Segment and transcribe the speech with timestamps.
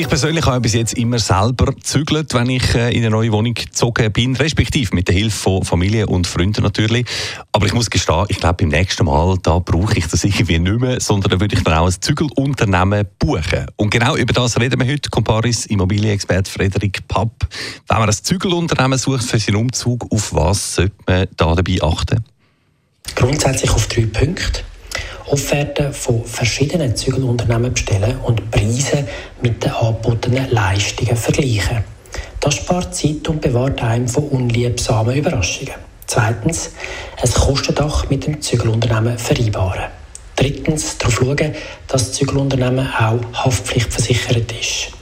[0.00, 3.52] ich persönlich habe bis jetzt immer selber zügelt, wenn ich äh, in eine neue Wohnung
[3.52, 7.06] gezogen bin, respektive mit der Hilfe von Familie und Freunden natürlich.
[7.52, 10.80] Aber ich muss gestehen, ich glaube, beim nächsten Mal, da brauche ich das irgendwie nicht
[10.80, 13.66] mehr, sondern da würde ich dann auch ein Zügelunternehmen buchen.
[13.76, 15.10] Und genau über das reden wir heute.
[15.10, 17.46] Comparis Immobilienexperte Frederik Papp.
[17.88, 22.24] Wenn man ein Zügelunternehmen sucht für seinen Umzug, auf was sollte man da dabei achten?
[23.14, 24.62] Grundsätzlich auf drei Punkte.
[25.26, 28.89] Offerten von verschiedenen Zügelunternehmen bestellen und Preise
[29.42, 31.84] mit den angebotenen Leistungen vergleichen.
[32.40, 35.74] Das spart Zeit und bewahrt einem von unliebsamen Überraschungen.
[36.06, 36.70] Zweitens,
[37.22, 39.84] ein Kostendach mit dem Zügelunternehmen vereinbaren.
[40.34, 41.54] Drittens, darauf schauen,
[41.86, 44.92] dass das Zügelunternehmen auch haftpflichtversichert ist.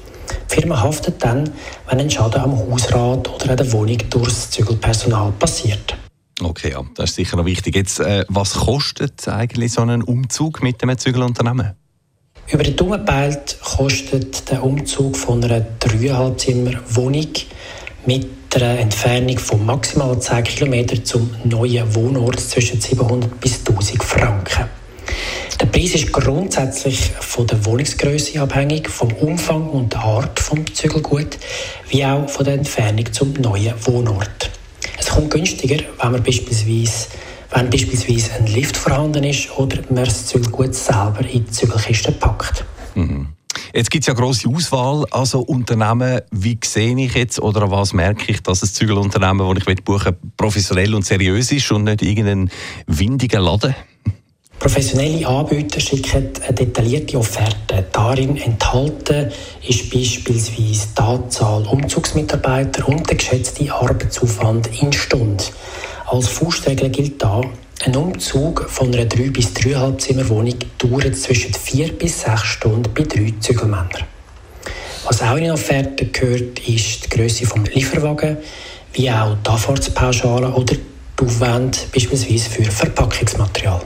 [0.51, 1.51] Die Firma haftet dann,
[1.89, 5.97] wenn ein Schaden am Hausrat oder an der Wohnung durch das Zügelpersonal passiert.
[6.43, 7.75] Okay, ja, das ist sicher noch wichtig.
[7.75, 11.75] Jetzt, äh, was kostet eigentlich so ein Umzug mit einem Zügelunternehmen?
[12.51, 17.29] Über die Daumen gepeilt kostet der Umzug von einer 3,5 Zimmer Wohnung
[18.07, 24.65] mit einer Entfernung von maximal 10 km zum neuen Wohnort zwischen 700 bis 1000 Franken.
[25.61, 31.37] Der Preis ist grundsätzlich von der Wohnungsgröße abhängig, vom Umfang und der Art des Zügelgut,
[31.91, 34.51] wie auch von der Entfernung zum neuen Wohnort.
[34.99, 37.09] Es kommt günstiger, wenn man beispielsweise
[37.51, 42.65] wenn beispielsweise ein Lift vorhanden ist oder man das Zügelgut selber in die Zügelkiste packt.
[42.95, 43.29] Mhm.
[43.75, 47.93] Jetzt gibt es ja grosse Auswahl, also Unternehmen, wie sehe ich jetzt oder an was
[47.93, 52.03] merke ich, dass ein Zügelunternehmen, das ich buchen will, professionell und seriös ist und nicht
[52.03, 52.51] irgendein
[52.87, 53.75] windiger Laden?
[54.59, 57.87] Professionelle Anbieter schicken eine detaillierte Offerte.
[57.93, 59.31] Darin enthalten
[59.67, 65.45] ist beispielsweise die Anzahl Umzugsmitarbeiter und der geschätzte Arbeitsaufwand in Stunden.
[66.11, 67.43] Als Faustregel gilt da,
[67.85, 72.91] ein Umzug von einer 3 bis 3,5 Zimmer Wohnung dauert zwischen 4 bis 6 Stunden
[72.95, 74.05] bei drei Zügelmännern.
[75.05, 78.39] Was auch in den Offerten gehört, ist die Größe des Lieferwagen,
[78.95, 83.83] wie auch die Anfahrtspauschale oder die Aufwände beispielsweise für Verpackungsmaterial.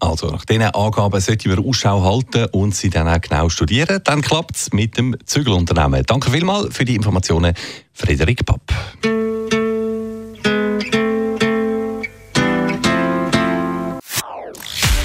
[0.00, 4.00] Also nach diesen Angaben sollte man Ausschau halten und sie dann auch genau studieren.
[4.02, 6.02] Dann klappt es mit dem Zügelunternehmen.
[6.04, 7.54] Danke vielmals für die Informationen,
[7.92, 9.21] Frederik Papp.